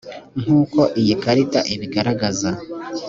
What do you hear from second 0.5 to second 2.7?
uko iyi karita ibigaragaza